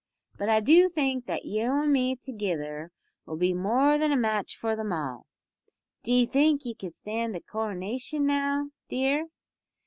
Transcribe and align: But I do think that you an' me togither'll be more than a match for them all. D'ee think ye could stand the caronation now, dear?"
But 0.39 0.49
I 0.49 0.61
do 0.61 0.89
think 0.89 1.27
that 1.27 1.45
you 1.45 1.69
an' 1.71 1.91
me 1.91 2.15
togither'll 2.15 3.37
be 3.37 3.53
more 3.53 3.99
than 3.99 4.11
a 4.11 4.17
match 4.17 4.57
for 4.57 4.75
them 4.75 4.91
all. 4.91 5.27
D'ee 6.01 6.25
think 6.25 6.65
ye 6.65 6.73
could 6.73 6.95
stand 6.95 7.35
the 7.35 7.39
caronation 7.39 8.23
now, 8.25 8.71
dear?" 8.89 9.27